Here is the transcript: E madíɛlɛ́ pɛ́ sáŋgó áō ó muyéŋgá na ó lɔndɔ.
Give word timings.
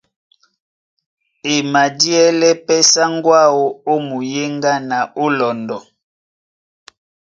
E 1.53 1.53
madíɛlɛ́ 1.71 2.53
pɛ́ 2.65 2.79
sáŋgó 2.91 3.31
áō 3.45 3.63
ó 3.91 3.93
muyéŋgá 4.07 4.73
na 4.89 4.97
ó 5.21 5.25
lɔndɔ. 5.37 5.77